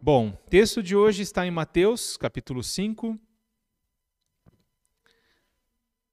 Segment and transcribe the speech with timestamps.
[0.00, 3.18] Bom, texto de hoje está em Mateus, capítulo 5,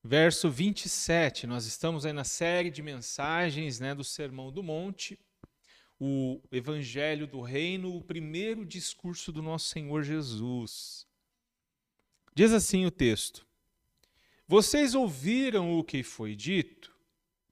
[0.03, 1.45] verso 27.
[1.45, 5.19] Nós estamos aí na série de mensagens né, do Sermão do Monte,
[5.99, 11.05] o Evangelho do Reino, o primeiro discurso do nosso Senhor Jesus.
[12.33, 13.45] Diz assim o texto:
[14.47, 16.91] Vocês ouviram o que foi dito?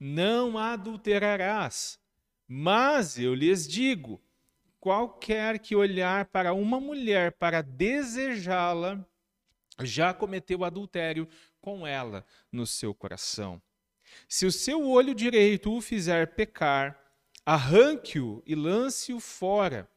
[0.00, 1.96] Não adulterarás.
[2.48, 4.20] Mas eu lhes digo:
[4.84, 9.02] qualquer que olhar para uma mulher para desejá-la,
[9.80, 11.26] já cometeu adultério
[11.58, 12.22] com ela
[12.52, 13.62] no seu coração.
[14.28, 17.00] Se o seu olho direito o fizer pecar,
[17.46, 19.88] arranque-o e lance-o fora.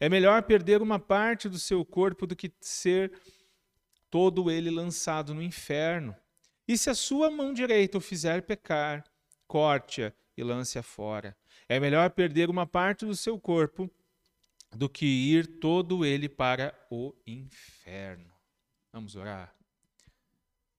[0.00, 3.12] É melhor perder uma parte do seu corpo do que ser
[4.10, 6.16] todo ele lançado no inferno.
[6.66, 9.04] E se a sua mão direita o fizer pecar,
[9.46, 11.36] corte-a e lance-a fora.
[11.68, 13.90] É melhor perder uma parte do seu corpo
[14.74, 18.32] do que ir todo ele para o inferno.
[18.92, 19.54] Vamos orar.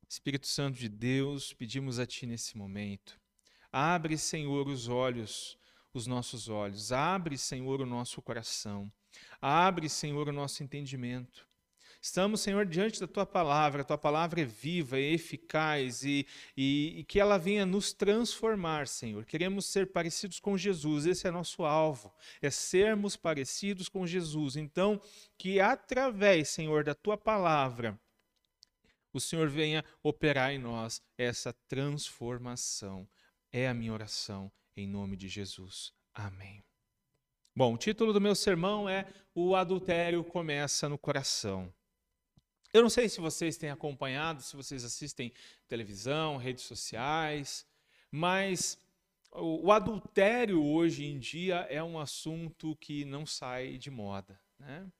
[0.07, 3.19] Espírito Santo de Deus, pedimos a Ti nesse momento.
[3.71, 5.57] Abre, Senhor, os olhos,
[5.93, 6.91] os nossos olhos.
[6.91, 8.91] Abre, Senhor, o nosso coração.
[9.41, 11.47] Abre, Senhor, o nosso entendimento.
[12.03, 13.81] Estamos, Senhor, diante da tua palavra.
[13.81, 18.89] A tua palavra é viva, é eficaz e, e, e, que ela venha nos transformar,
[18.89, 19.23] Senhor.
[19.23, 24.57] Queremos ser parecidos com Jesus, esse é nosso alvo, é sermos parecidos com Jesus.
[24.57, 24.99] Então,
[25.37, 27.97] que através, Senhor, da tua palavra,
[29.13, 33.07] o Senhor venha operar em nós essa transformação.
[33.49, 35.93] É a minha oração, em nome de Jesus.
[36.13, 36.61] Amém.
[37.55, 41.73] Bom, o título do meu sermão é O Adultério Começa no Coração.
[42.73, 45.31] Eu não sei se vocês têm acompanhado, se vocês assistem
[45.67, 47.67] televisão, redes sociais,
[48.09, 48.79] mas
[49.31, 54.41] o, adultério hoje em dia é um assunto que não sai de moda.
[54.57, 54.91] Né?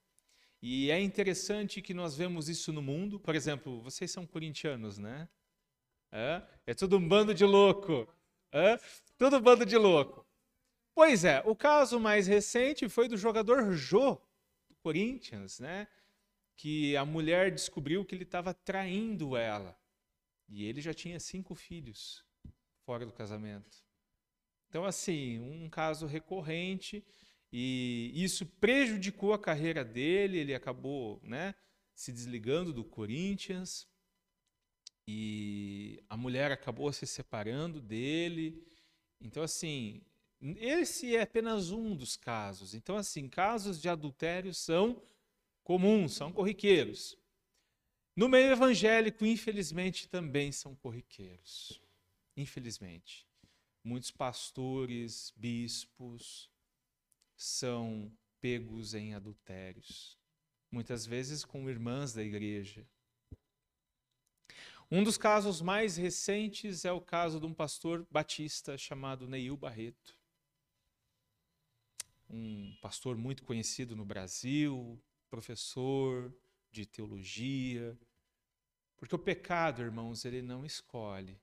[0.62, 3.20] E é interessante que nós vemos isso no mundo.
[3.20, 5.28] Por exemplo, vocês são corintianos, né?
[6.12, 8.08] É, é tudo um bando de louco.
[8.52, 8.80] É?
[9.18, 10.24] Tudo um bando de louco.
[10.94, 14.14] Pois é, o caso mais recente foi do jogador Jô,
[14.70, 15.88] do Corinthians, né?
[16.56, 19.78] Que a mulher descobriu que ele estava traindo ela.
[20.48, 22.24] E ele já tinha cinco filhos
[22.86, 23.84] fora do casamento.
[24.70, 27.04] Então, assim, um caso recorrente,
[27.52, 31.54] e isso prejudicou a carreira dele, ele acabou né,
[31.94, 33.88] se desligando do Corinthians,
[35.08, 38.66] e a mulher acabou se separando dele.
[39.20, 40.02] Então, assim,
[40.58, 42.74] esse é apenas um dos casos.
[42.74, 45.02] Então, assim, casos de adultério são
[45.64, 47.18] comuns, são corriqueiros.
[48.16, 51.82] No meio evangélico, infelizmente, também são corriqueiros.
[52.38, 53.28] Infelizmente.
[53.84, 56.50] Muitos pastores, bispos
[57.36, 60.18] são pegos em adultérios,
[60.72, 62.88] muitas vezes com irmãs da igreja.
[64.90, 70.18] Um dos casos mais recentes é o caso de um pastor batista chamado Neil Barreto.
[72.30, 75.02] Um pastor muito conhecido no Brasil,
[75.34, 76.32] professor
[76.72, 77.98] de teologia.
[78.96, 81.42] Porque o pecado, irmãos, ele não escolhe.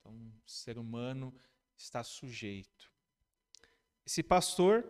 [0.00, 1.38] Então, o ser humano
[1.76, 2.90] está sujeito.
[4.06, 4.82] Esse pastor,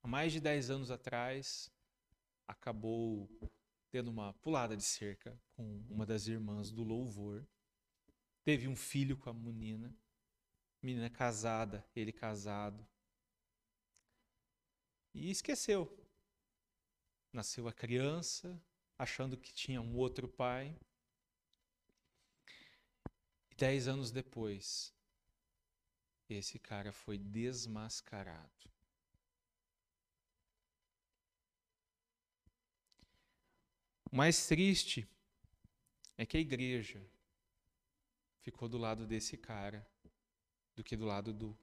[0.00, 1.68] há mais de 10 anos atrás,
[2.46, 3.28] acabou
[3.90, 7.44] tendo uma pulada de cerca com uma das irmãs do louvor.
[8.44, 9.92] Teve um filho com a menina,
[10.80, 12.86] menina casada, ele casado.
[15.14, 15.96] E esqueceu.
[17.32, 18.60] Nasceu a criança,
[18.98, 20.76] achando que tinha um outro pai.
[23.50, 24.94] E dez anos depois,
[26.28, 28.70] esse cara foi desmascarado.
[34.12, 35.08] O mais triste
[36.16, 37.00] é que a igreja
[38.40, 39.86] ficou do lado desse cara
[40.74, 41.56] do que do lado do,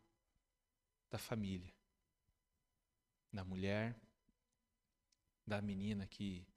[1.09, 1.76] da família
[3.31, 3.99] da mulher,
[5.45, 6.47] da menina que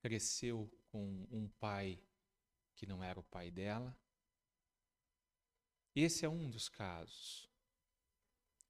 [0.00, 1.98] cresceu com um pai
[2.74, 3.96] que não era o pai dela.
[5.94, 7.48] Esse é um dos casos.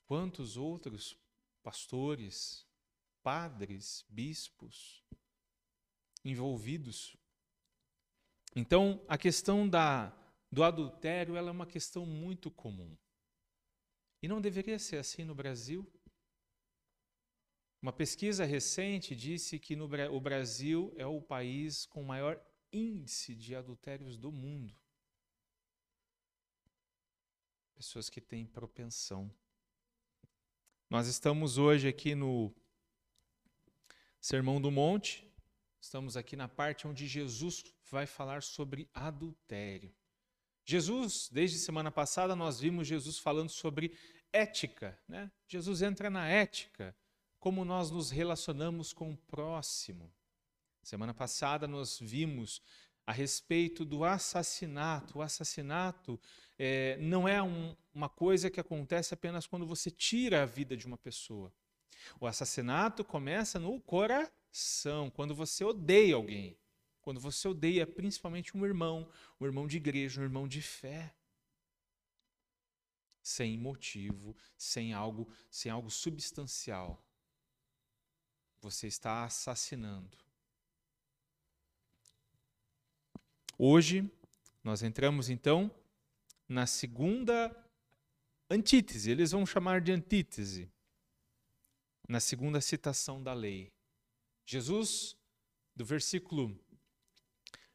[0.07, 1.19] Quantos outros
[1.63, 2.67] pastores,
[3.23, 5.03] padres, bispos
[6.25, 7.17] envolvidos?
[8.55, 10.13] Então, a questão da,
[10.53, 12.97] do adultério ela é uma questão muito comum.
[14.23, 15.91] E não deveria ser assim no Brasil.
[17.85, 22.43] Uma pesquisa recente disse que no, o Brasil é o país com maior
[22.73, 24.75] índice de adultérios do mundo.
[27.75, 29.31] Pessoas que têm propensão.
[30.89, 32.55] Nós estamos hoje aqui no
[34.19, 35.31] Sermão do Monte,
[35.79, 39.95] estamos aqui na parte onde Jesus vai falar sobre adultério.
[40.65, 43.95] Jesus, desde semana passada, nós vimos Jesus falando sobre
[44.33, 44.99] ética.
[45.07, 45.31] Né?
[45.47, 46.97] Jesus entra na ética,
[47.45, 50.11] como nós nos relacionamos com o próximo.
[50.83, 52.63] Semana passada nós vimos
[53.07, 55.19] a respeito do assassinato.
[55.19, 56.19] O assassinato
[56.59, 60.87] é, não é um, uma coisa que acontece apenas quando você tira a vida de
[60.87, 61.53] uma pessoa.
[62.19, 66.57] O assassinato começa no coração, quando você odeia alguém.
[67.03, 69.07] Quando você odeia principalmente um irmão,
[69.39, 71.15] um irmão de igreja, um irmão de fé.
[73.23, 77.05] Sem motivo, sem algo, sem algo substancial.
[78.65, 80.17] Você está assassinando.
[83.59, 84.11] Hoje,
[84.63, 85.71] nós entramos então
[86.49, 87.55] na segunda
[88.49, 90.73] antítese, eles vão chamar de antítese,
[92.09, 93.71] na segunda citação da lei.
[94.47, 95.15] Jesus,
[95.77, 96.59] do versículo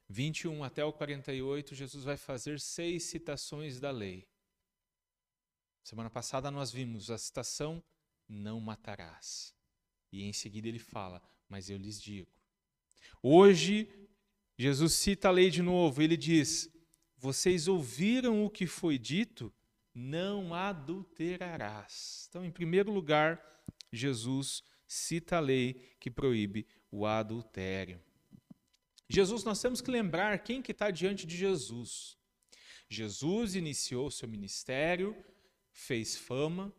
[0.07, 4.27] 21 até o 48, Jesus vai fazer seis citações da lei.
[5.83, 7.83] Semana passada nós vimos a citação:
[8.27, 9.58] Não matarás.
[10.11, 12.31] E em seguida ele fala: Mas eu lhes digo.
[13.21, 13.88] Hoje
[14.57, 16.69] Jesus cita a lei de novo, ele diz:
[17.17, 19.53] Vocês ouviram o que foi dito?
[19.94, 22.27] Não adulterarás.
[22.29, 23.41] Então, em primeiro lugar,
[23.91, 28.01] Jesus cita a lei que proíbe o adultério.
[29.07, 32.17] Jesus, nós temos que lembrar quem que está diante de Jesus.
[32.89, 35.15] Jesus iniciou seu ministério,
[35.71, 36.73] fez fama,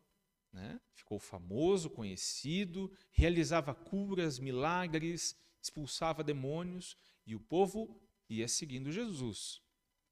[0.53, 0.81] né?
[0.93, 9.61] ficou famoso, conhecido, realizava curas, milagres, expulsava demônios, e o povo ia seguindo Jesus.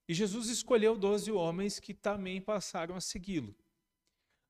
[0.09, 3.55] E Jesus escolheu doze homens que também passaram a segui-lo.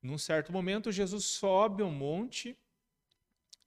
[0.00, 2.56] Num certo momento, Jesus sobe ao monte,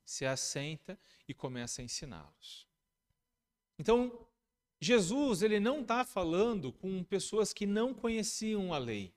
[0.05, 0.97] se assenta
[1.27, 2.67] e começa a ensiná-los.
[3.77, 4.25] Então,
[4.79, 9.13] Jesus ele não está falando com pessoas que não conheciam a lei.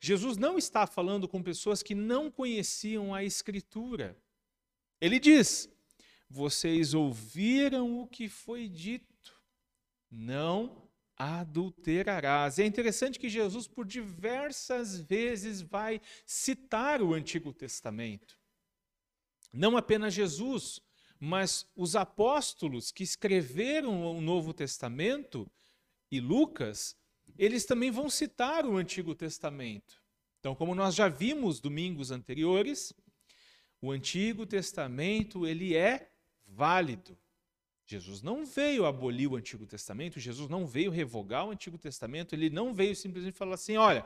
[0.00, 4.16] Jesus não está falando com pessoas que não conheciam a Escritura.
[5.00, 5.68] Ele diz:
[6.28, 9.34] vocês ouviram o que foi dito,
[10.10, 10.86] não
[11.16, 12.58] adulterarás.
[12.58, 18.38] É interessante que Jesus, por diversas vezes, vai citar o Antigo Testamento.
[19.52, 20.80] Não apenas Jesus,
[21.18, 25.50] mas os apóstolos que escreveram o Novo Testamento
[26.10, 26.94] e Lucas,
[27.38, 30.02] eles também vão citar o Antigo Testamento.
[30.40, 32.92] Então, como nós já vimos domingos anteriores,
[33.80, 36.10] o Antigo Testamento ele é
[36.46, 37.18] válido.
[37.86, 42.50] Jesus não veio abolir o Antigo Testamento, Jesus não veio revogar o Antigo Testamento, ele
[42.50, 44.04] não veio simplesmente falar assim: olha,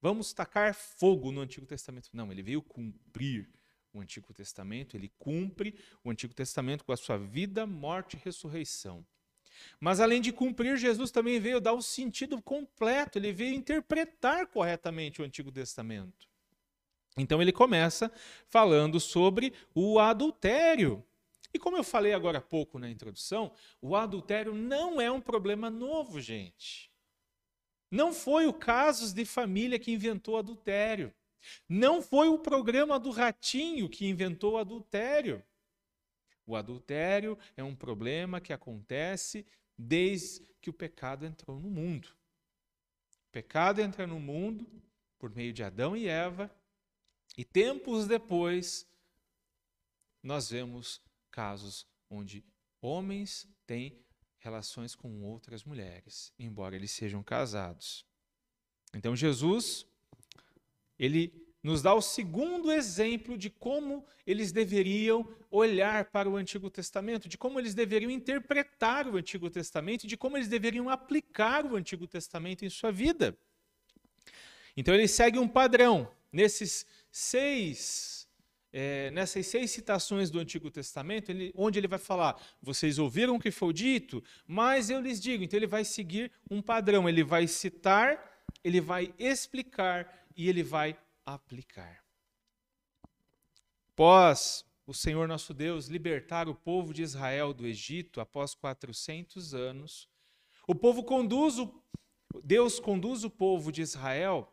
[0.00, 2.10] vamos tacar fogo no Antigo Testamento.
[2.12, 3.48] Não, ele veio cumprir
[3.92, 9.04] o Antigo Testamento, ele cumpre o Antigo Testamento com a sua vida, morte e ressurreição.
[9.80, 15.20] Mas além de cumprir, Jesus também veio dar o sentido completo, ele veio interpretar corretamente
[15.20, 16.28] o Antigo Testamento.
[17.16, 18.10] Então ele começa
[18.48, 21.04] falando sobre o adultério.
[21.52, 25.68] E como eu falei agora há pouco na introdução, o adultério não é um problema
[25.68, 26.90] novo, gente.
[27.90, 31.12] Não foi o casos de família que inventou adultério.
[31.68, 35.42] Não foi o programa do ratinho que inventou adultério.
[36.46, 39.46] O adultério é um problema que acontece
[39.76, 42.08] desde que o pecado entrou no mundo.
[43.26, 44.66] O pecado entra no mundo
[45.18, 46.54] por meio de Adão e Eva,
[47.36, 48.86] e tempos depois
[50.22, 52.44] nós vemos casos onde
[52.80, 54.04] homens têm
[54.38, 58.04] relações com outras mulheres, embora eles sejam casados.
[58.94, 59.86] Então Jesus,
[60.98, 67.28] ele nos dá o segundo exemplo de como eles deveriam olhar para o Antigo Testamento,
[67.28, 72.06] de como eles deveriam interpretar o Antigo Testamento, de como eles deveriam aplicar o Antigo
[72.06, 73.36] Testamento em sua vida.
[74.76, 78.22] Então ele segue um padrão nesses seis
[78.72, 83.38] é, nessas seis citações do Antigo Testamento, ele, onde ele vai falar, vocês ouviram o
[83.38, 85.44] que foi dito, mas eu lhes digo.
[85.44, 88.18] Então ele vai seguir um padrão, ele vai citar,
[88.64, 92.04] ele vai explicar e ele vai aplicar.
[93.92, 100.08] Após o Senhor nosso Deus libertar o povo de Israel do Egito após 400 anos,
[100.66, 101.82] o povo conduz o,
[102.42, 104.52] Deus conduz o povo de Israel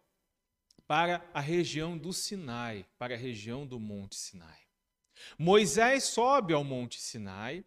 [0.86, 4.60] para a região do Sinai, para a região do Monte Sinai.
[5.38, 7.64] Moisés sobe ao Monte Sinai,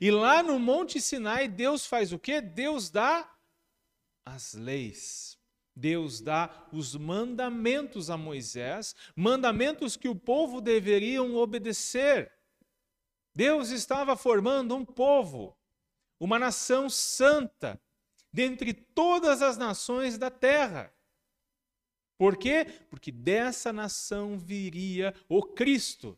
[0.00, 2.40] e lá no Monte Sinai, Deus faz o quê?
[2.40, 3.30] Deus dá
[4.24, 5.38] as leis.
[5.76, 12.32] Deus dá os mandamentos a Moisés, mandamentos que o povo deveriam obedecer.
[13.34, 15.56] Deus estava formando um povo,
[16.20, 17.80] uma nação santa,
[18.32, 20.92] dentre todas as nações da terra.
[22.16, 22.66] Por quê?
[22.88, 26.16] Porque dessa nação viria o Cristo.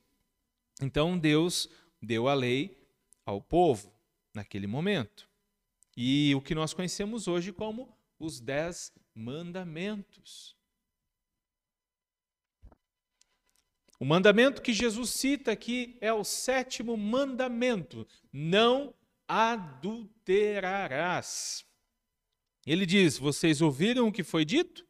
[0.81, 1.69] Então Deus
[2.03, 2.87] deu a lei
[3.25, 3.95] ao povo
[4.35, 5.27] naquele momento.
[5.97, 10.57] E o que nós conhecemos hoje como os Dez Mandamentos.
[13.99, 18.95] O mandamento que Jesus cita aqui é o sétimo mandamento: não
[19.27, 21.65] adulterarás.
[22.67, 24.87] Ele diz: Vocês ouviram o que foi dito?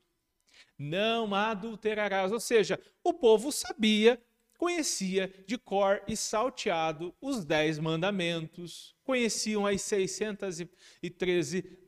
[0.77, 2.33] Não adulterarás.
[2.33, 4.21] Ou seja, o povo sabia,
[4.59, 11.86] conhecia de cor e salteado os dez mandamentos, conheciam as 613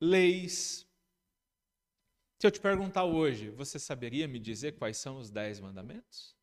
[0.00, 0.86] leis.
[2.38, 6.36] Se eu te perguntar hoje, você saberia me dizer quais são os dez mandamentos?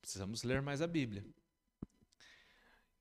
[0.00, 1.26] Precisamos ler mais a Bíblia.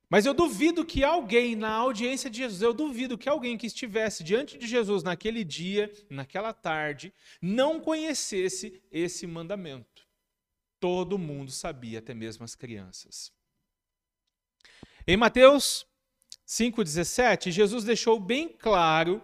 [0.10, 4.24] Mas eu duvido que alguém na audiência de Jesus, eu duvido que alguém que estivesse
[4.24, 10.08] diante de Jesus naquele dia, naquela tarde, não conhecesse esse mandamento.
[10.80, 13.32] Todo mundo sabia, até mesmo as crianças.
[15.08, 15.86] Em Mateus
[16.48, 19.24] 5,17, Jesus deixou bem claro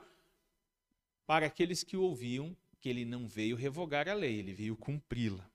[1.28, 5.48] para aqueles que o ouviam que ele não veio revogar a lei, ele veio cumpri-la.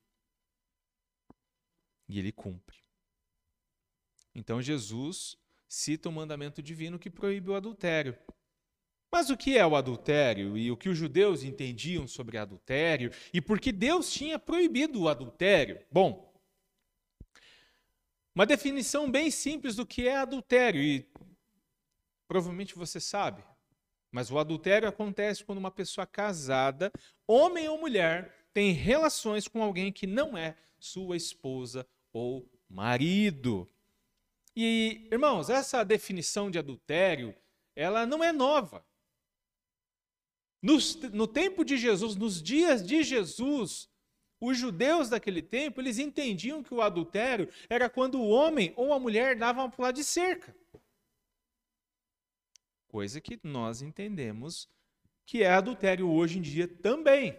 [2.09, 2.79] E ele cumpre.
[4.33, 5.37] Então Jesus
[5.69, 8.17] cita o um mandamento divino que proíbe o adultério.
[9.11, 13.41] Mas o que é o adultério e o que os judeus entendiam sobre adultério e
[13.41, 15.85] por que Deus tinha proibido o adultério?
[15.91, 16.33] Bom,
[18.35, 21.09] uma definição bem simples do que é adultério e
[22.29, 23.45] provavelmente você sabe,
[24.11, 26.93] mas o adultério acontece quando uma pessoa casada,
[27.27, 33.71] homem ou mulher, tem relações com alguém que não é sua esposa ou marido.
[34.57, 37.35] E, irmãos, essa definição de adultério,
[37.75, 38.83] ela não é nova.
[40.63, 40.79] No,
[41.13, 43.89] no tempo de Jesus, nos dias de Jesus,
[44.41, 48.99] os judeus daquele tempo, eles entendiam que o adultério era quando o homem ou a
[48.99, 50.57] mulher davam uma pular de cerca.
[52.97, 54.71] Coisa que nós entendemos
[55.27, 57.39] que é adultério hoje em dia também.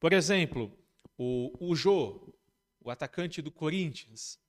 [0.00, 0.76] Por exemplo,
[1.16, 2.34] o, o Jô,
[2.80, 4.40] o atacante do Corinthians.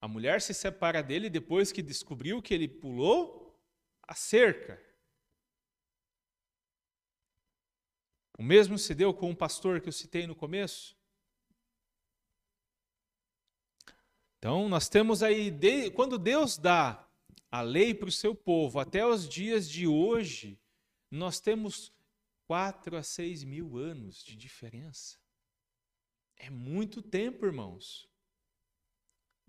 [0.00, 3.56] A mulher se separa dele depois que descobriu que ele pulou
[4.02, 4.82] a cerca.
[8.36, 10.98] O mesmo se deu com o pastor que eu citei no começo.
[14.38, 15.52] Então, nós temos aí,
[15.92, 17.08] quando Deus dá
[17.50, 20.58] a lei para o seu povo até os dias de hoje,
[21.10, 21.92] nós temos
[22.46, 25.18] quatro a seis mil anos de diferença.
[26.36, 28.08] É muito tempo, irmãos.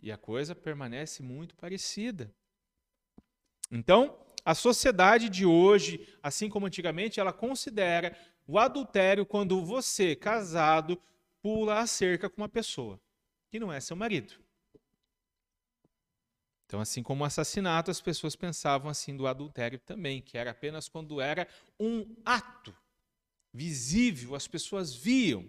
[0.02, 2.34] E a coisa permanece muito parecida.
[3.70, 8.18] Então, a sociedade de hoje, assim como antigamente, ela considera
[8.48, 11.00] o adultério quando você, casado,
[11.42, 13.00] pula a cerca com uma pessoa
[13.50, 14.41] que não é seu marido.
[16.72, 20.88] Então, assim como o assassinato, as pessoas pensavam assim do adultério também, que era apenas
[20.88, 21.46] quando era
[21.78, 22.74] um ato
[23.54, 25.46] visível, as pessoas viam.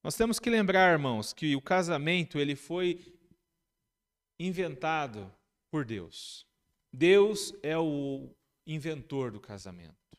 [0.00, 3.04] Nós temos que lembrar, irmãos, que o casamento ele foi
[4.38, 5.28] inventado
[5.68, 6.46] por Deus.
[6.92, 8.30] Deus é o
[8.64, 10.16] inventor do casamento.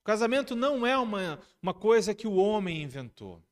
[0.00, 3.42] O casamento não é uma, uma coisa que o homem inventou.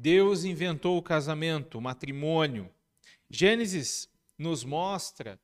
[0.00, 2.70] Deus inventou o casamento, o matrimônio.
[3.28, 5.38] Gênesis nos mostra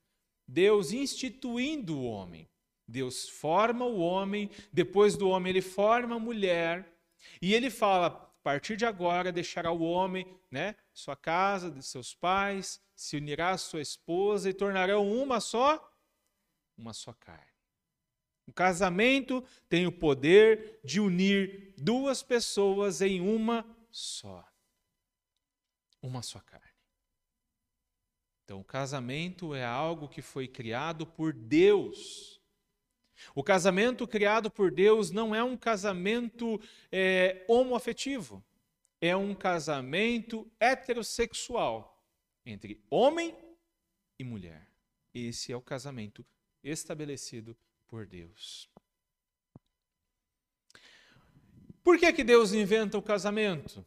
[0.48, 2.48] Deus instituindo o homem.
[2.88, 6.90] Deus forma o homem, depois do homem ele forma a mulher,
[7.42, 8.10] e ele fala: a
[8.42, 13.58] partir de agora deixará o homem, né, sua casa, de seus pais, se unirá à
[13.58, 15.86] sua esposa e tornarão uma só,
[16.78, 17.44] uma só carne.
[18.46, 24.46] O casamento tem o poder de unir duas pessoas em uma só.
[26.02, 26.66] Uma só carne.
[28.44, 32.36] Então, o casamento é algo que foi criado por Deus
[33.34, 36.60] o casamento criado por Deus não é um casamento
[36.90, 38.44] é, homoafetivo,
[39.00, 42.04] é um casamento heterossexual
[42.44, 43.36] entre homem
[44.18, 44.70] e mulher.
[45.14, 46.24] Esse é o casamento
[46.62, 48.68] estabelecido por Deus.
[51.86, 53.84] Por que, que Deus inventa o casamento?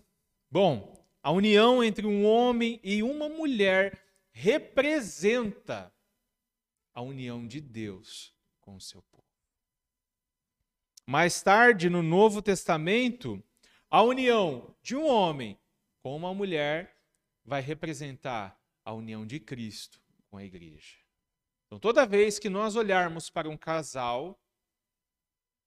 [0.50, 4.02] Bom, a união entre um homem e uma mulher
[4.32, 5.94] representa
[6.94, 9.28] a união de Deus com o seu povo.
[11.06, 13.44] Mais tarde, no Novo Testamento,
[13.90, 15.60] a união de um homem
[16.02, 16.96] com uma mulher
[17.44, 20.96] vai representar a união de Cristo com a igreja.
[21.66, 24.42] Então, toda vez que nós olharmos para um casal,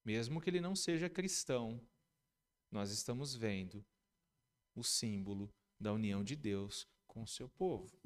[0.02, 1.78] mesmo que ele não seja cristão,
[2.72, 3.84] nós estamos vendo
[4.74, 8.00] o símbolo da união de Deus com o seu povo.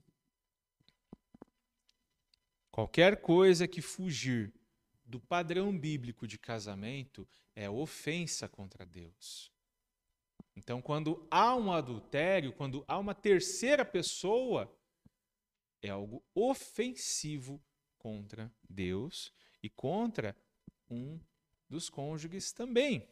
[2.73, 4.53] Qualquer coisa que fugir
[5.05, 9.53] do padrão bíblico de casamento é ofensa contra Deus.
[10.55, 14.71] Então, quando há um adultério, quando há uma terceira pessoa,
[15.81, 17.63] é algo ofensivo
[17.99, 19.33] contra Deus
[19.63, 20.37] e contra
[20.91, 21.21] um
[21.69, 23.09] dos cônjuges também.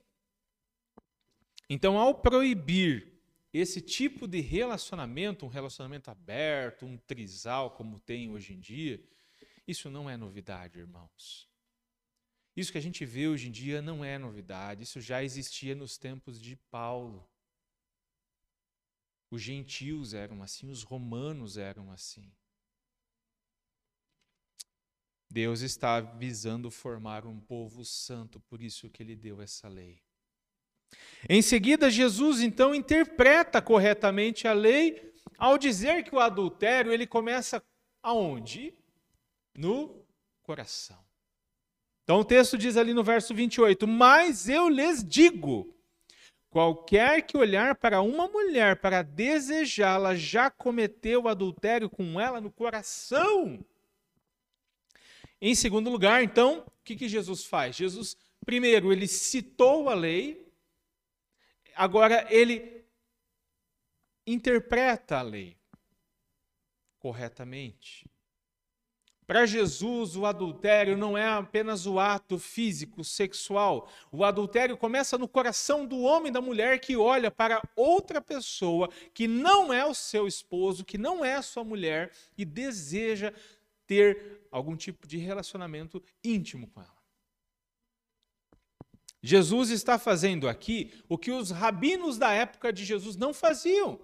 [1.68, 3.12] Então, ao proibir
[3.52, 9.02] esse tipo de relacionamento, um relacionamento aberto, um trisal, como tem hoje em dia,
[9.66, 11.48] isso não é novidade, irmãos.
[12.56, 15.96] Isso que a gente vê hoje em dia não é novidade, isso já existia nos
[15.96, 17.28] tempos de Paulo.
[19.30, 22.30] Os gentios eram assim, os romanos eram assim.
[25.28, 30.03] Deus está visando formar um povo santo, por isso que ele deu essa lei.
[31.28, 37.62] Em seguida, Jesus então interpreta corretamente a lei ao dizer que o adultério ele começa
[38.02, 38.74] aonde?
[39.54, 40.04] No
[40.42, 41.02] coração.
[42.02, 45.74] Então o texto diz ali no verso 28: Mas eu lhes digo:
[46.50, 53.64] qualquer que olhar para uma mulher para desejá-la já cometeu adultério com ela no coração.
[55.40, 57.76] Em segundo lugar, então, o que, que Jesus faz?
[57.76, 60.43] Jesus, primeiro, ele citou a lei,
[61.74, 62.84] agora ele
[64.26, 65.56] interpreta a lei
[66.98, 68.08] corretamente.
[69.26, 73.88] Para Jesus, o adultério não é apenas o ato físico, sexual.
[74.12, 78.90] O adultério começa no coração do homem e da mulher que olha para outra pessoa
[79.14, 83.32] que não é o seu esposo, que não é a sua mulher e deseja
[83.86, 86.93] ter algum tipo de relacionamento íntimo com ela.
[89.26, 93.98] Jesus está fazendo aqui o que os rabinos da época de Jesus não faziam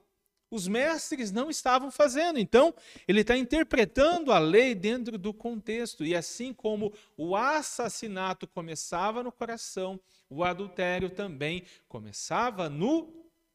[0.51, 2.39] os mestres não estavam fazendo.
[2.39, 2.75] Então,
[3.07, 6.05] ele está interpretando a lei dentro do contexto.
[6.05, 13.13] E assim como o assassinato começava no coração, o adultério também começava no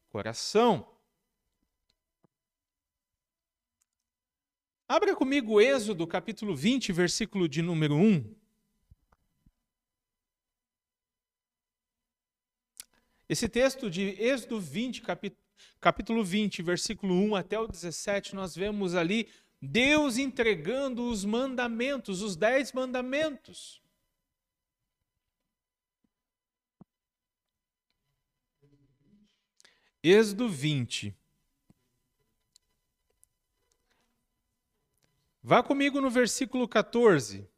[0.08, 0.88] coração.
[4.88, 8.45] Abra comigo Êxodo, capítulo 20, versículo de número 1.
[13.28, 15.46] Esse texto de Êxodo 20, capítulo
[15.80, 19.28] capítulo 20, versículo 1 até o 17, nós vemos ali
[19.60, 23.82] Deus entregando os mandamentos, os dez mandamentos.
[30.02, 31.16] Êxodo 20.
[35.42, 37.48] Vá comigo no versículo 14.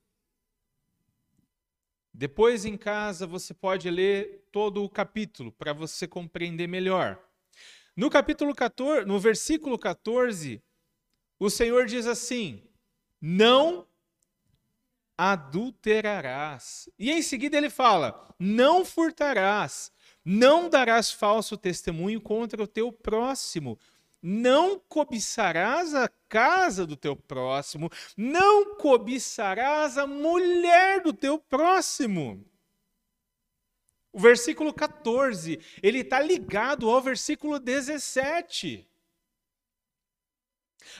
[2.18, 7.16] Depois em casa você pode ler todo o capítulo para você compreender melhor.
[7.96, 10.60] No capítulo 14, no versículo 14,
[11.38, 12.64] o Senhor diz assim:
[13.20, 13.86] Não
[15.16, 16.88] adulterarás.
[16.98, 19.92] E em seguida ele fala: Não furtarás,
[20.24, 23.78] não darás falso testemunho contra o teu próximo,
[24.20, 32.44] não cobiçarás a casa do teu próximo, não cobiçarás a mulher do teu próximo.
[34.12, 38.86] O versículo 14, ele está ligado ao versículo 17.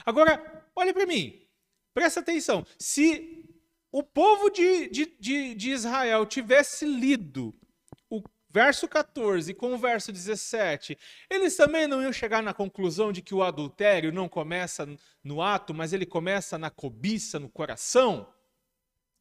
[0.05, 1.45] Agora, olha para mim,
[1.93, 2.65] presta atenção.
[2.77, 3.45] Se
[3.91, 7.53] o povo de, de, de, de Israel tivesse lido
[8.49, 10.97] verso 14 com o verso 17,
[11.29, 14.87] eles também não iam chegar na conclusão de que o adultério não começa
[15.23, 18.27] no ato, mas ele começa na cobiça, no coração?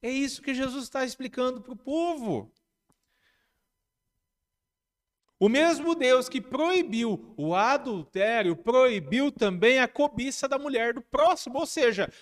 [0.00, 2.52] É isso que Jesus está explicando para o povo.
[5.40, 11.58] O mesmo Deus que proibiu o adultério, proibiu também a cobiça da mulher do próximo.
[11.58, 12.12] Ou seja,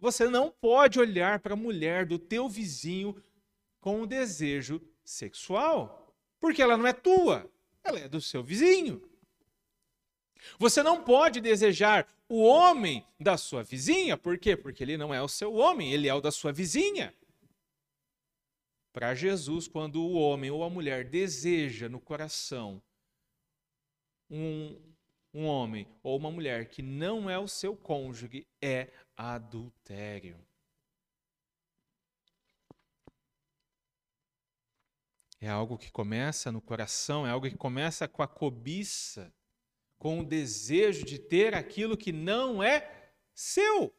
[0.00, 3.22] você não pode olhar para a mulher do teu vizinho
[3.80, 6.03] com um desejo sexual,
[6.44, 7.50] porque ela não é tua,
[7.82, 9.02] ela é do seu vizinho.
[10.58, 14.54] Você não pode desejar o homem da sua vizinha, por quê?
[14.54, 17.14] Porque ele não é o seu homem, ele é o da sua vizinha.
[18.92, 22.82] Para Jesus, quando o homem ou a mulher deseja no coração
[24.28, 24.78] um,
[25.32, 30.38] um homem ou uma mulher que não é o seu cônjuge, é adultério.
[35.44, 39.32] É algo que começa no coração, é algo que começa com a cobiça,
[39.98, 43.94] com o desejo de ter aquilo que não é seu.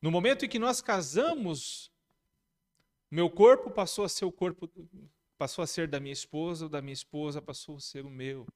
[0.00, 1.92] No momento em que nós casamos,
[3.10, 4.70] meu corpo passou a ser o corpo,
[5.36, 8.46] passou a ser da minha esposa, o da minha esposa passou a ser o meu.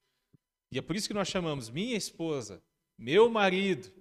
[0.70, 2.62] E é por isso que nós chamamos minha esposa,
[2.96, 3.92] meu marido,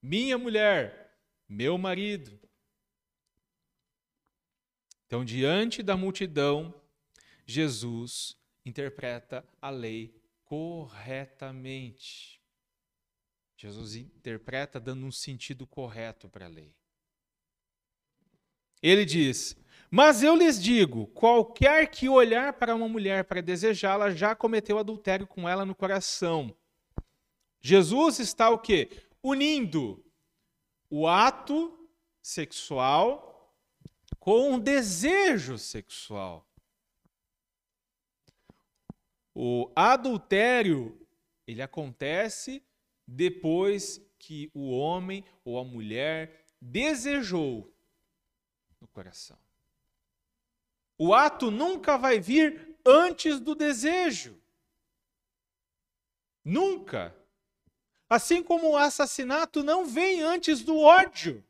[0.00, 2.47] minha mulher, meu marido.
[5.08, 6.72] Então, diante da multidão,
[7.46, 12.38] Jesus interpreta a lei corretamente.
[13.56, 16.74] Jesus interpreta dando um sentido correto para a lei.
[18.82, 19.56] Ele diz:
[19.90, 25.26] Mas eu lhes digo: qualquer que olhar para uma mulher para desejá-la já cometeu adultério
[25.26, 26.54] com ela no coração.
[27.62, 28.90] Jesus está o quê?
[29.22, 30.04] Unindo
[30.90, 31.88] o ato
[32.20, 33.27] sexual
[34.18, 36.46] com o desejo sexual.
[39.34, 41.06] O adultério,
[41.46, 42.62] ele acontece
[43.06, 47.72] depois que o homem ou a mulher desejou
[48.80, 49.38] no coração.
[50.98, 54.40] O ato nunca vai vir antes do desejo.
[56.44, 57.14] Nunca.
[58.08, 61.44] Assim como o assassinato não vem antes do ódio.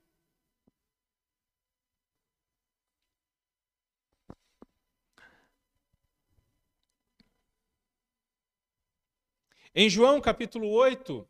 [9.75, 11.29] Em João capítulo 8,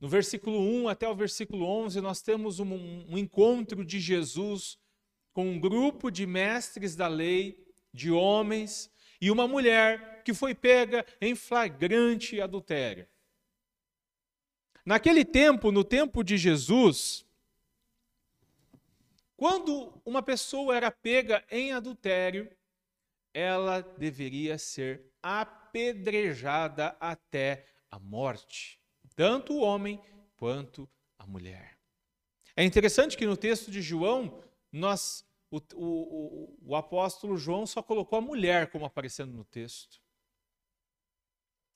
[0.00, 2.66] no versículo 1 até o versículo 11, nós temos um,
[3.08, 4.78] um encontro de Jesus
[5.32, 11.06] com um grupo de mestres da lei, de homens, e uma mulher que foi pega
[11.20, 13.06] em flagrante adultério.
[14.84, 17.24] Naquele tempo, no tempo de Jesus,
[19.36, 22.50] quando uma pessoa era pega em adultério,
[23.32, 25.57] ela deveria ser apedrejada
[27.00, 28.80] até a morte,
[29.14, 30.00] tanto o homem
[30.36, 31.78] quanto a mulher.
[32.56, 38.18] É interessante que no texto de João, nós o, o, o, apóstolo João só colocou
[38.18, 40.00] a mulher como aparecendo no texto.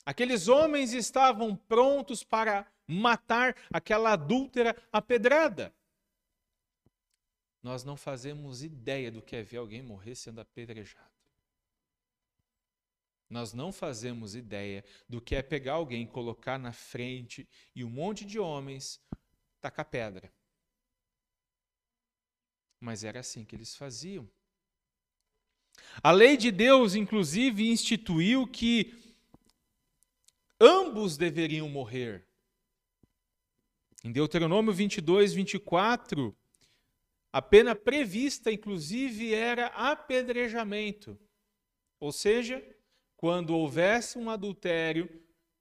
[0.04, 5.74] Aqueles homens estavam prontos para matar aquela adúltera apedrada.
[7.62, 11.11] Nós não fazemos ideia do que é ver alguém morrer sendo apedrejado.
[13.32, 18.24] Nós não fazemos ideia do que é pegar alguém, colocar na frente e um monte
[18.24, 19.00] de homens
[19.60, 20.32] tacar pedra
[22.82, 24.28] mas era assim que eles faziam.
[26.02, 28.92] A lei de Deus, inclusive, instituiu que
[30.60, 32.26] ambos deveriam morrer.
[34.02, 36.36] Em Deuteronômio 22, 24,
[37.32, 41.16] a pena prevista, inclusive, era apedrejamento.
[42.00, 42.60] Ou seja,
[43.22, 45.08] quando houvesse um adultério,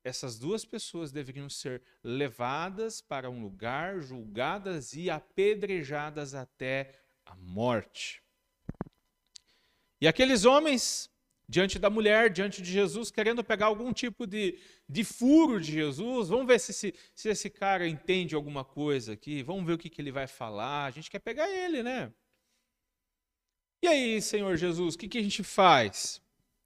[0.04, 8.19] essas duas pessoas deveriam ser levadas para um lugar, julgadas e apedrejadas até a morte.
[10.02, 11.08] E aqueles homens,
[11.47, 14.58] diante da mulher, diante de Jesus, querendo pegar algum tipo de,
[14.89, 19.43] de furo de Jesus, vamos ver se, se, se esse cara entende alguma coisa aqui,
[19.43, 22.12] vamos ver o que, que ele vai falar, a gente quer pegar ele, né?
[23.84, 26.19] E aí, Senhor Jesus, o que, que a gente faz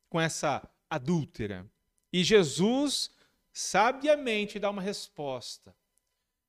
[0.10, 1.69] com essa adúltera?
[2.12, 3.12] E Jesus
[3.52, 5.76] sabiamente dá uma resposta.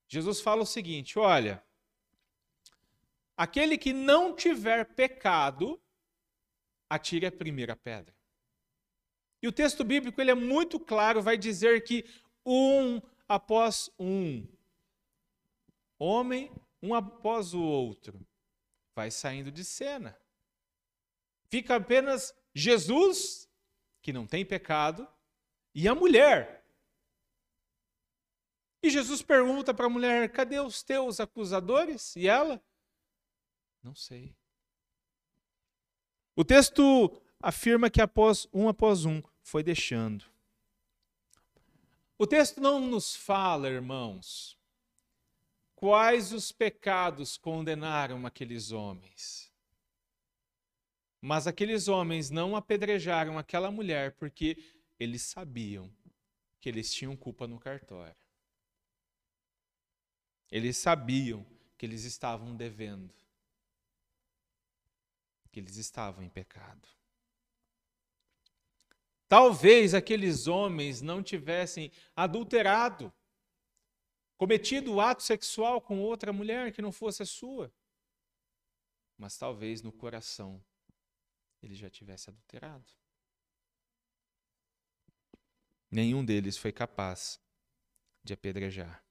[0.08, 1.62] Jesus fala o seguinte: olha,
[3.36, 5.80] Aquele que não tiver pecado,
[6.88, 8.14] atire a primeira pedra.
[9.42, 12.04] E o texto bíblico ele é muito claro, vai dizer que
[12.44, 14.46] um após um,
[15.98, 16.50] homem,
[16.82, 18.26] um após o outro,
[18.94, 20.16] vai saindo de cena.
[21.50, 23.45] Fica apenas Jesus,
[24.06, 25.04] que não tem pecado,
[25.74, 26.64] e a mulher.
[28.80, 32.14] E Jesus pergunta para a mulher: cadê os teus acusadores?
[32.14, 32.62] E ela?
[33.82, 34.32] Não sei.
[36.36, 40.24] O texto afirma que após um após um foi deixando.
[42.16, 44.56] O texto não nos fala, irmãos,
[45.74, 49.45] quais os pecados condenaram aqueles homens.
[51.20, 54.56] Mas aqueles homens não apedrejaram aquela mulher porque
[54.98, 55.92] eles sabiam
[56.60, 58.16] que eles tinham culpa no cartório.
[60.50, 61.44] Eles sabiam
[61.76, 63.14] que eles estavam devendo
[65.56, 66.86] que eles estavam em pecado.
[69.26, 73.10] Talvez aqueles homens não tivessem adulterado,
[74.36, 77.72] cometido o ato sexual com outra mulher que não fosse a sua.
[79.16, 80.62] mas talvez no coração
[81.66, 82.86] ele já tivesse adulterado.
[85.90, 87.40] Nenhum deles foi capaz
[88.22, 89.04] de apedrejar.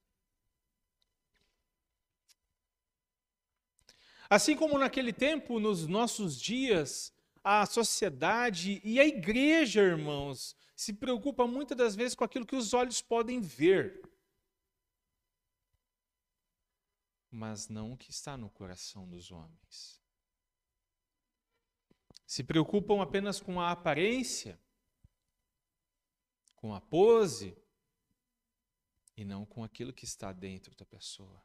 [4.30, 7.14] Assim como naquele tempo, nos nossos dias,
[7.44, 12.74] a sociedade e a igreja, irmãos, se preocupa muitas das vezes com aquilo que os
[12.74, 14.02] olhos podem ver,
[17.30, 20.05] mas não o que está no coração dos homens.
[22.26, 24.60] Se preocupam apenas com a aparência,
[26.56, 27.56] com a pose,
[29.18, 31.44] e não com aquilo que está dentro da pessoa.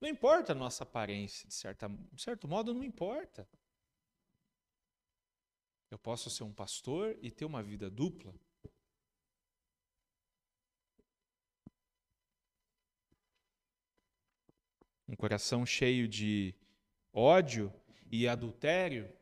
[0.00, 3.48] Não importa a nossa aparência, de, certa, de certo modo, não importa.
[5.90, 8.34] Eu posso ser um pastor e ter uma vida dupla.
[15.08, 16.54] Um coração cheio de
[17.12, 17.72] ódio
[18.10, 19.12] e adultério,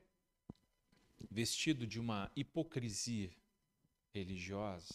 [1.31, 3.31] vestido de uma hipocrisia
[4.13, 4.95] religiosa.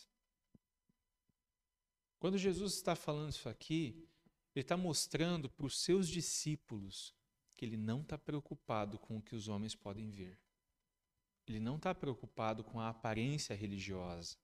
[2.19, 4.08] Quando Jesus está falando isso aqui,
[4.56, 7.13] ele está mostrando para os seus discípulos
[7.56, 10.38] que ele não está preocupado com o que os homens podem ver.
[11.47, 14.38] Ele não está preocupado com a aparência religiosa.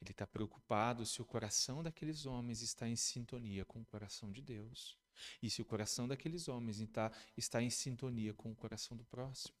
[0.00, 4.42] Ele está preocupado se o coração daqueles homens está em sintonia com o coração de
[4.42, 4.98] Deus.
[5.42, 9.54] E se o coração daqueles homens está, está em sintonia com o coração do próximo.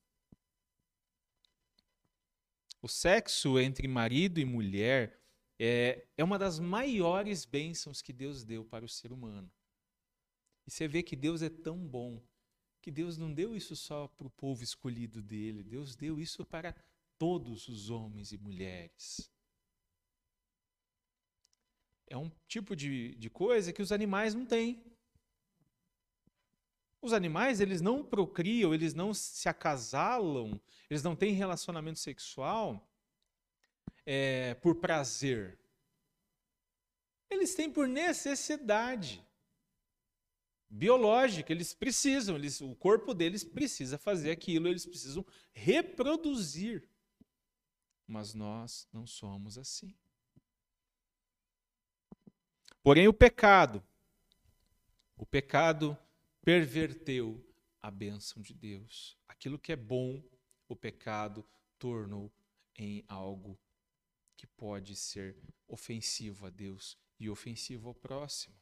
[2.80, 5.20] O sexo entre marido e mulher
[5.58, 9.50] é, é uma das maiores bênçãos que Deus deu para o ser humano.
[10.66, 12.20] E você vê que Deus é tão bom
[12.82, 16.74] que Deus não deu isso só para o povo escolhido dele, Deus deu isso para
[17.16, 19.30] todos os homens e mulheres.
[22.08, 24.84] É um tipo de, de coisa que os animais não têm.
[27.02, 32.88] Os animais, eles não procriam, eles não se acasalam, eles não têm relacionamento sexual
[34.06, 35.58] é, por prazer.
[37.28, 39.20] Eles têm por necessidade
[40.70, 46.88] biológica, eles precisam, eles, o corpo deles precisa fazer aquilo, eles precisam reproduzir.
[48.06, 49.92] Mas nós não somos assim.
[52.80, 53.82] Porém, o pecado,
[55.16, 55.98] o pecado
[56.42, 57.44] perverteu
[57.80, 59.16] a bênção de Deus.
[59.26, 60.22] Aquilo que é bom,
[60.68, 61.44] o pecado
[61.78, 62.32] tornou
[62.76, 63.58] em algo
[64.36, 65.36] que pode ser
[65.68, 68.56] ofensivo a Deus e ofensivo ao próximo.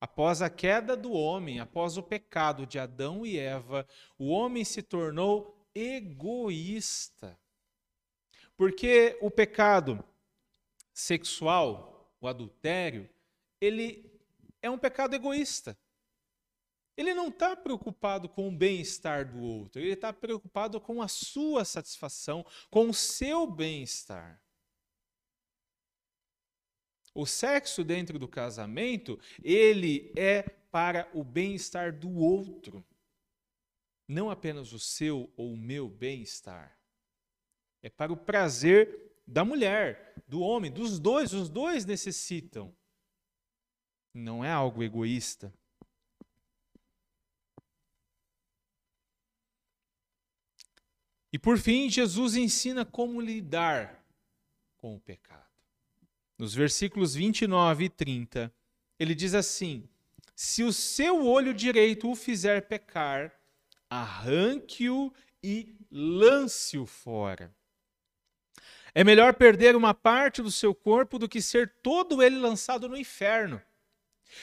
[0.00, 3.86] Após a queda do homem, após o pecado de Adão e Eva,
[4.18, 7.38] o homem se tornou egoísta.
[8.56, 10.02] Porque o pecado
[10.92, 13.08] sexual, o adultério,
[13.60, 14.10] ele
[14.62, 15.76] é um pecado egoísta.
[16.96, 21.64] Ele não está preocupado com o bem-estar do outro, ele está preocupado com a sua
[21.64, 24.42] satisfação, com o seu bem-estar.
[27.14, 32.84] O sexo dentro do casamento, ele é para o bem-estar do outro,
[34.06, 36.78] não apenas o seu ou o meu bem-estar.
[37.82, 42.76] É para o prazer da mulher, do homem, dos dois, os dois necessitam.
[44.12, 45.54] Não é algo egoísta.
[51.32, 54.04] E por fim, Jesus ensina como lidar
[54.76, 55.44] com o pecado.
[56.36, 58.52] Nos versículos 29 e 30,
[58.98, 59.88] ele diz assim:
[60.34, 63.32] Se o seu olho direito o fizer pecar,
[63.88, 65.12] arranque-o
[65.42, 67.54] e lance-o fora.
[68.94, 72.96] É melhor perder uma parte do seu corpo do que ser todo ele lançado no
[72.96, 73.60] inferno.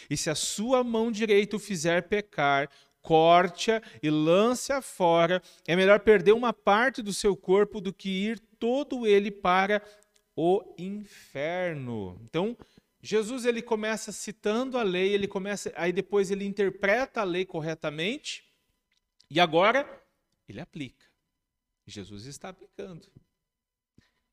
[0.10, 2.70] E se a sua mão direita o fizer pecar,
[3.08, 5.42] corte-a e lance-a fora.
[5.66, 9.82] É melhor perder uma parte do seu corpo do que ir todo ele para
[10.36, 12.20] o inferno.
[12.26, 12.58] Então,
[13.02, 18.44] Jesus ele começa citando a lei, ele começa, aí depois ele interpreta a lei corretamente
[19.32, 19.88] e agora
[20.46, 21.06] ele aplica.
[21.86, 23.08] Jesus está aplicando.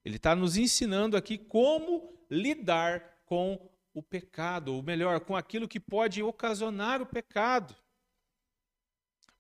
[0.05, 5.79] Ele está nos ensinando aqui como lidar com o pecado, ou melhor, com aquilo que
[5.79, 7.84] pode ocasionar o pecado.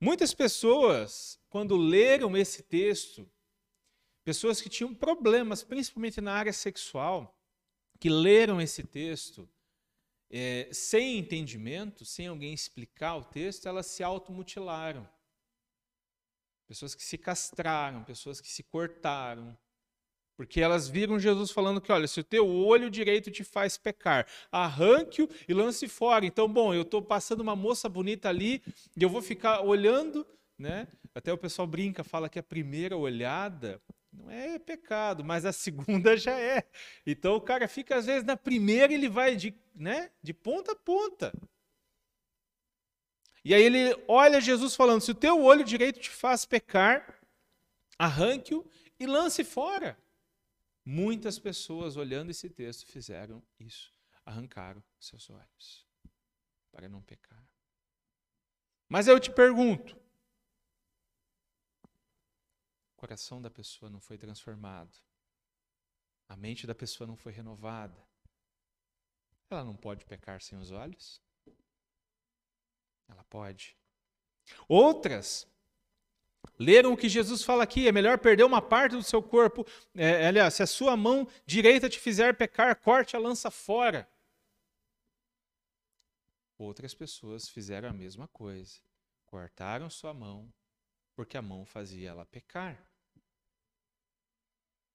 [0.01, 3.31] Muitas pessoas, quando leram esse texto,
[4.25, 7.39] pessoas que tinham problemas, principalmente na área sexual,
[7.99, 9.49] que leram esse texto
[10.31, 15.09] é, sem entendimento, sem alguém explicar o texto, elas se automutilaram.
[16.67, 19.57] Pessoas que se castraram, pessoas que se cortaram.
[20.37, 24.27] Porque elas viram Jesus falando que, olha, se o teu olho direito te faz pecar,
[24.51, 26.27] arranque-o e lance fora.
[26.27, 28.63] Então, bom, eu estou passando uma moça bonita ali
[28.97, 30.27] e eu vou ficar olhando,
[30.59, 30.89] né?
[31.15, 33.81] Até o pessoal brinca, fala que a primeira olhada
[34.13, 36.65] não é pecado, mas a segunda já é.
[37.07, 40.77] Então o cara fica, às vezes, na primeira ele vai de, né, de ponta a
[40.77, 41.33] ponta.
[43.45, 47.21] E aí ele olha Jesus falando: se o teu olho direito te faz pecar,
[47.99, 48.65] arranque-o
[48.99, 49.97] e lance fora.
[50.85, 53.93] Muitas pessoas, olhando esse texto, fizeram isso.
[54.25, 55.87] Arrancaram seus olhos
[56.71, 57.47] para não pecar.
[58.89, 59.97] Mas eu te pergunto:
[62.93, 64.97] o coração da pessoa não foi transformado,
[66.29, 68.07] a mente da pessoa não foi renovada,
[69.49, 71.23] ela não pode pecar sem os olhos?
[73.09, 73.77] Ela pode.
[74.69, 75.47] Outras
[76.59, 79.67] leram o que Jesus fala aqui: é melhor perder uma parte do seu corpo.
[79.95, 84.09] É, aliás, se a sua mão direita te fizer pecar, corte a lança fora.
[86.57, 88.79] Outras pessoas fizeram a mesma coisa.
[89.27, 90.53] Cortaram sua mão,
[91.15, 92.79] porque a mão fazia ela pecar.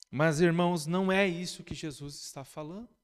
[0.09, 2.98] Mas, irmãos, não é isso que Jesus está falando.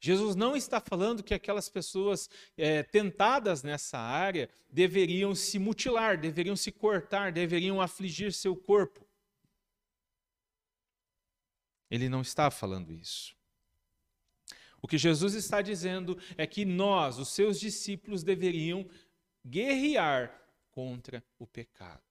[0.00, 6.56] Jesus não está falando que aquelas pessoas é, tentadas nessa área deveriam se mutilar, deveriam
[6.56, 9.06] se cortar, deveriam afligir seu corpo.
[11.90, 13.34] Ele não está falando isso.
[14.82, 18.86] O que Jesus está dizendo é que nós, os seus discípulos, deveriam
[19.46, 20.38] guerrear
[20.70, 22.02] contra o pecado.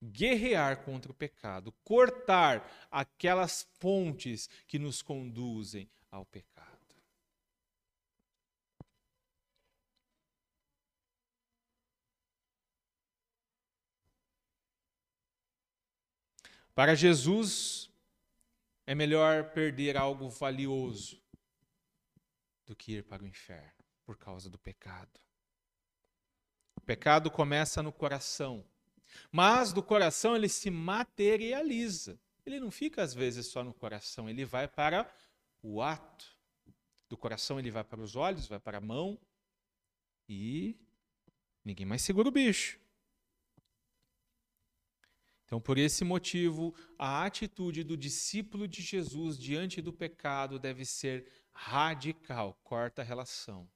[0.00, 6.76] Guerrear contra o pecado, cortar aquelas pontes que nos conduzem ao pecado.
[16.76, 17.90] Para Jesus,
[18.86, 21.18] é melhor perder algo valioso
[22.66, 23.72] do que ir para o inferno
[24.04, 25.18] por causa do pecado.
[26.76, 28.62] O pecado começa no coração,
[29.32, 32.20] mas do coração ele se materializa.
[32.44, 35.10] Ele não fica às vezes só no coração, ele vai para
[35.66, 36.24] o ato.
[37.08, 39.20] Do coração ele vai para os olhos, vai para a mão
[40.28, 40.78] e
[41.64, 42.80] ninguém mais segura o bicho.
[45.44, 51.30] Então, por esse motivo, a atitude do discípulo de Jesus diante do pecado deve ser
[51.52, 53.68] radical, corta a relação.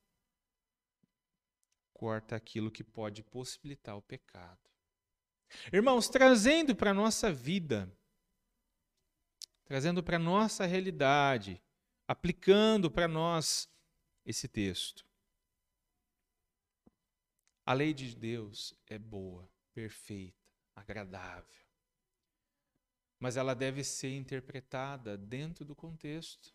[1.92, 4.58] Corta aquilo que pode possibilitar o pecado.
[5.72, 7.92] Irmãos, trazendo para a nossa vida,
[9.64, 11.62] trazendo para a nossa realidade,
[12.10, 13.70] aplicando para nós
[14.26, 15.06] esse texto.
[17.64, 20.36] A lei de Deus é boa, perfeita
[20.74, 21.44] agradável.
[23.16, 26.52] Mas ela deve ser interpretada dentro do contexto.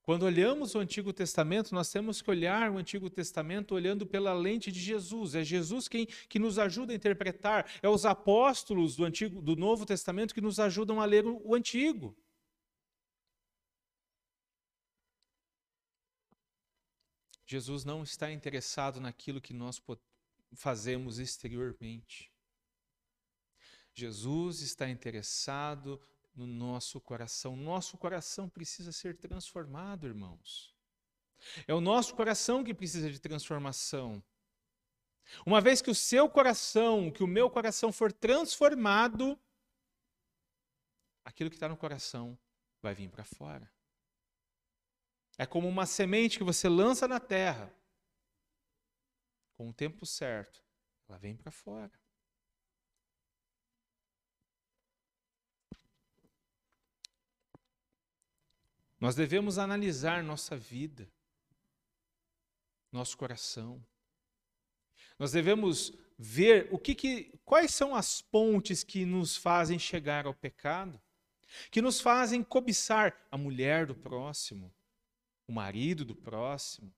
[0.00, 4.70] Quando olhamos o Antigo Testamento, nós temos que olhar o Antigo Testamento olhando pela lente
[4.70, 5.34] de Jesus.
[5.34, 7.68] É Jesus quem que nos ajuda a interpretar.
[7.82, 12.16] É os apóstolos do Antigo, do Novo Testamento que nos ajudam a ler o, Antigo.
[17.46, 19.80] Jesus não está interessado naquilo que nós
[20.52, 22.32] fazemos exteriormente.
[23.94, 26.00] Jesus está interessado
[26.34, 27.56] no nosso coração.
[27.56, 30.74] Nosso coração precisa ser transformado, irmãos.
[31.66, 34.22] É o nosso coração que precisa de transformação.
[35.44, 39.38] Uma vez que o seu coração, que o meu coração for transformado,
[41.24, 42.38] aquilo que está no coração
[42.82, 43.70] vai vir para fora.
[45.38, 47.72] É como uma semente que você lança na terra.
[49.54, 50.62] Com o tempo certo,
[51.08, 51.92] ela vem para fora.
[58.98, 61.08] Nós devemos analisar nossa vida,
[62.90, 63.84] nosso coração.
[65.18, 70.34] Nós devemos ver o que, que quais são as pontes que nos fazem chegar ao
[70.34, 71.00] pecado,
[71.70, 74.74] que nos fazem cobiçar a mulher do próximo,
[75.46, 76.92] o marido do próximo.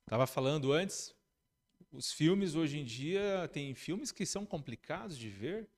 [0.00, 1.14] Estava falando antes,
[1.90, 5.68] os filmes hoje em dia tem filmes que são complicados de ver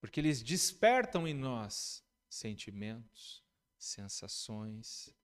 [0.00, 3.44] porque eles despertam em nós sentimentos,
[3.78, 5.14] sensações.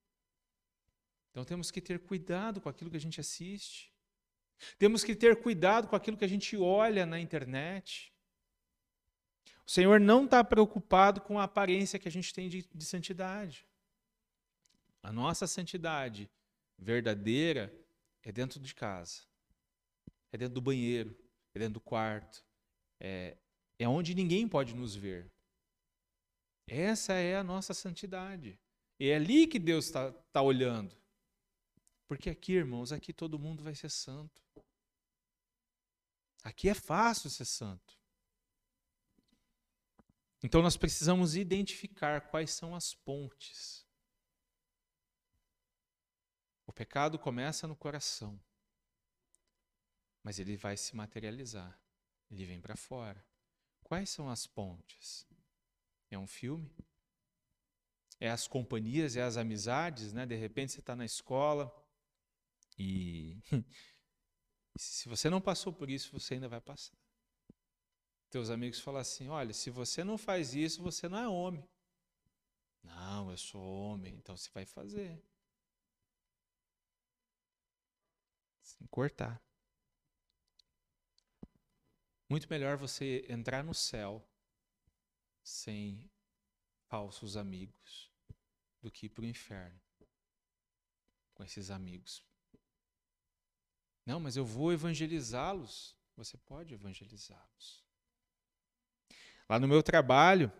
[1.30, 3.93] Então temos que ter cuidado com aquilo que a gente assiste.
[4.78, 8.13] Temos que ter cuidado com aquilo que a gente olha na internet.
[9.66, 13.66] O Senhor não está preocupado com a aparência que a gente tem de, de santidade.
[15.02, 16.30] A nossa santidade
[16.78, 17.72] verdadeira
[18.22, 19.22] é dentro de casa,
[20.32, 21.16] é dentro do banheiro,
[21.54, 22.44] é dentro do quarto,
[23.00, 23.36] é,
[23.78, 25.30] é onde ninguém pode nos ver.
[26.66, 28.58] Essa é a nossa santidade.
[28.98, 30.96] É ali que Deus está tá olhando.
[32.08, 34.42] Porque aqui, irmãos, aqui todo mundo vai ser santo.
[36.42, 37.98] Aqui é fácil ser santo.
[40.45, 43.82] Então nós precisamos identificar quais são as pontes.
[46.66, 48.38] O pecado começa no coração,
[50.22, 51.80] mas ele vai se materializar,
[52.30, 53.24] ele vem para fora.
[53.82, 55.26] Quais são as pontes?
[56.11, 56.70] É um filme?
[58.20, 60.26] É as companhias, é as amizades, né?
[60.26, 61.74] De repente você está na escola
[62.78, 63.40] e
[64.76, 67.03] se você não passou por isso, você ainda vai passar.
[68.35, 71.64] Teus amigos falam assim: olha, se você não faz isso, você não é homem.
[72.82, 75.22] Não, eu sou homem, então você vai fazer.
[78.61, 79.41] Sem cortar.
[82.28, 84.28] Muito melhor você entrar no céu
[85.41, 86.11] sem
[86.89, 88.11] falsos amigos
[88.82, 89.80] do que ir para o inferno
[91.35, 92.20] com esses amigos.
[94.05, 95.97] Não, mas eu vou evangelizá-los.
[96.16, 97.84] Você pode evangelizá-los.
[99.49, 100.51] Lá no meu trabalho,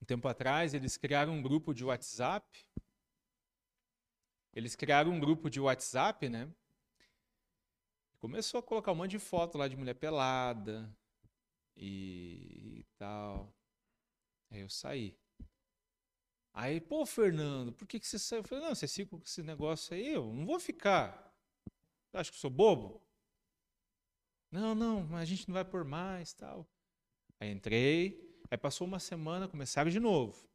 [0.00, 2.66] um tempo atrás, eles criaram um grupo de WhatsApp.
[4.52, 6.52] Eles criaram um grupo de WhatsApp, né?
[8.18, 10.92] Começou a colocar um monte de foto lá de mulher pelada
[11.76, 13.54] e, e tal.
[14.50, 15.16] Aí eu saí.
[16.52, 18.40] Aí, pô, Fernando, por que, que você saiu?
[18.40, 21.34] Eu falei, não, você fica com esse negócio aí, eu não vou ficar.
[22.12, 23.02] Acha que eu sou bobo?
[24.50, 26.66] Não, não, mas a gente não vai por mais tal.
[27.38, 30.48] Aí entrei, aí passou uma semana, começaram de novo.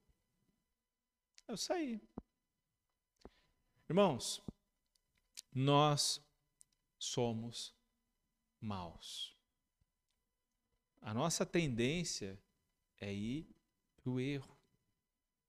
[1.48, 2.02] Eu saí.
[3.90, 4.42] Irmãos,
[5.54, 6.22] nós
[6.98, 7.76] somos
[8.60, 9.36] maus.
[11.02, 12.42] A nossa tendência
[13.00, 13.50] é ir
[13.96, 14.58] para o erro.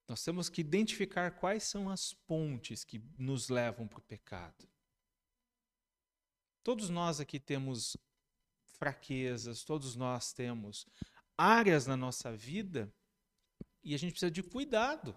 [0.09, 4.69] Nós temos que identificar quais são as pontes que nos levam para o pecado.
[6.63, 7.97] Todos nós aqui temos
[8.79, 10.87] fraquezas, todos nós temos
[11.37, 12.93] áreas na nossa vida
[13.83, 15.17] e a gente precisa de cuidado.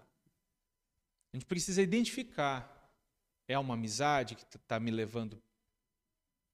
[1.32, 2.74] A gente precisa identificar.
[3.48, 5.40] É uma amizade que está me levando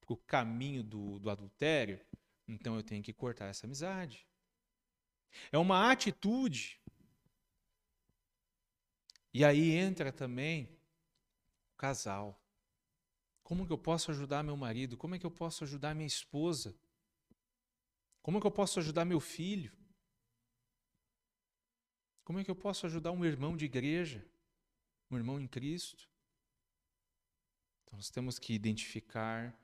[0.00, 2.00] para o caminho do, do adultério?
[2.46, 4.26] Então eu tenho que cortar essa amizade.
[5.50, 6.80] É uma atitude.
[9.32, 10.64] E aí entra também
[11.72, 12.38] o casal.
[13.42, 14.96] Como que eu posso ajudar meu marido?
[14.96, 16.74] Como é que eu posso ajudar minha esposa?
[18.22, 19.72] Como é que eu posso ajudar meu filho?
[22.24, 24.24] Como é que eu posso ajudar um irmão de igreja?
[25.10, 26.08] Um irmão em Cristo?
[27.82, 29.58] Então nós temos que identificar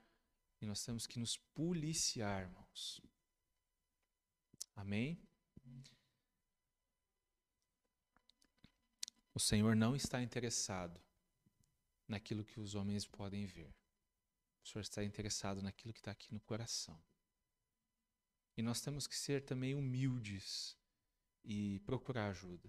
[0.61, 3.01] e nós temos que nos policiar, irmãos.
[4.75, 5.23] Amém?
[9.33, 11.01] O Senhor não está interessado
[12.09, 13.73] naquilo que os homens podem ver.
[14.65, 17.01] O Senhor está interessado naquilo que está aqui no coração.
[18.59, 20.77] E nós temos que ser também humildes
[21.45, 22.69] e procurar ajuda.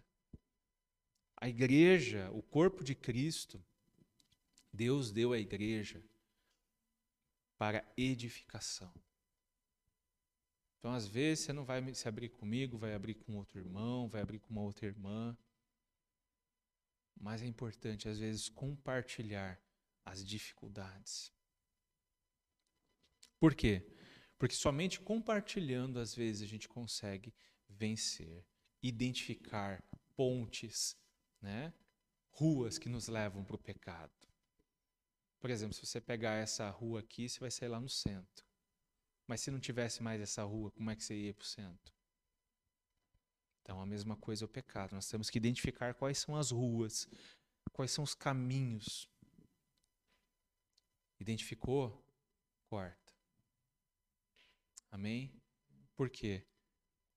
[1.35, 3.59] A igreja, o corpo de Cristo,
[4.71, 5.99] Deus deu à igreja
[7.57, 8.93] para edificação.
[10.77, 14.21] Então, às vezes, você não vai se abrir comigo, vai abrir com outro irmão, vai
[14.21, 15.35] abrir com uma outra irmã.
[17.19, 19.59] Mas é importante, às vezes, compartilhar
[20.05, 21.33] as dificuldades.
[23.39, 23.98] Por quê?
[24.39, 27.31] Porque somente compartilhando, às vezes, a gente consegue
[27.67, 28.43] vencer,
[28.81, 29.83] identificar
[30.15, 30.97] pontes,
[31.41, 31.73] né?
[32.31, 34.13] ruas que nos levam para o pecado.
[35.41, 38.45] Por exemplo, se você pegar essa rua aqui, você vai sair lá no centro.
[39.27, 41.93] Mas se não tivesse mais essa rua, como é que você ia para o centro?
[43.61, 44.95] Então, a mesma coisa é o pecado.
[44.95, 47.07] Nós temos que identificar quais são as ruas,
[47.73, 49.07] quais são os caminhos.
[51.19, 52.03] Identificou?
[52.69, 53.08] Corta.
[54.91, 55.33] Amém?
[55.95, 56.45] Por quê?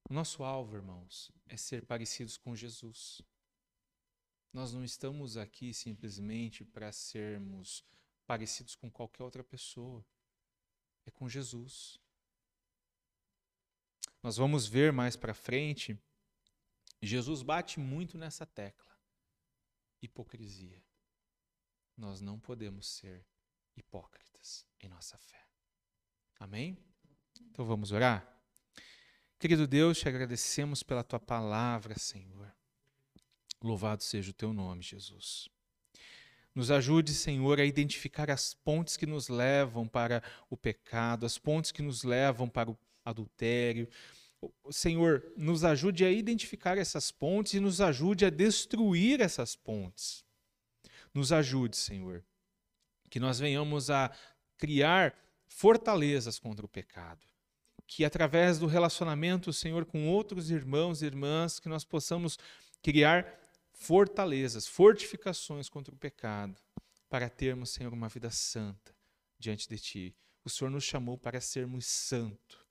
[0.08, 3.22] O nosso alvo, irmãos, é ser parecidos com Jesus.
[4.52, 7.84] Nós não estamos aqui simplesmente para sermos
[8.26, 10.04] parecidos com qualquer outra pessoa.
[11.06, 11.98] É com Jesus.
[14.22, 15.98] Nós vamos ver mais para frente,
[17.00, 18.96] Jesus bate muito nessa tecla.
[20.00, 20.84] Hipocrisia.
[21.96, 23.26] Nós não podemos ser
[23.76, 25.48] hipócritas em nossa fé.
[26.38, 26.78] Amém?
[27.50, 28.26] Então vamos orar?
[29.38, 32.52] Querido Deus, te agradecemos pela tua palavra, Senhor.
[33.60, 35.48] Louvado seja o teu nome, Jesus.
[36.54, 41.72] Nos ajude, Senhor, a identificar as pontes que nos levam para o pecado, as pontes
[41.72, 43.88] que nos levam para o adultério,
[44.70, 50.24] Senhor, nos ajude a identificar essas pontes e nos ajude a destruir essas pontes.
[51.14, 52.24] Nos ajude, Senhor,
[53.08, 54.10] que nós venhamos a
[54.56, 55.14] criar
[55.46, 57.31] fortalezas contra o pecado.
[57.94, 62.38] Que através do relacionamento, Senhor, com outros irmãos e irmãs, que nós possamos
[62.82, 63.38] criar
[63.74, 66.56] fortalezas, fortificações contra o pecado,
[67.10, 68.96] para termos, Senhor, uma vida santa
[69.38, 70.16] diante de Ti.
[70.42, 72.64] O Senhor nos chamou para sermos santos.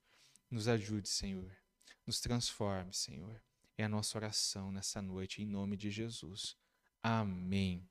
[0.49, 1.55] Nos ajude, Senhor.
[2.03, 3.39] Nos transforme, Senhor.
[3.77, 6.57] É a nossa oração nessa noite, em nome de Jesus.
[7.03, 7.90] Amém.